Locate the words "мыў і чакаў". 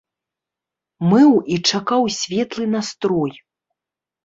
1.11-2.03